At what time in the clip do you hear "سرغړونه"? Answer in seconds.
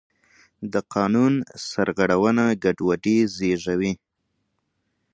1.69-2.43